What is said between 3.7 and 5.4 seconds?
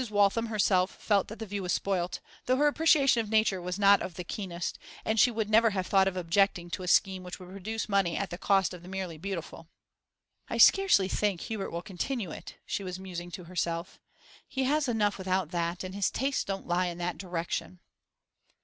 not of the keenest, and she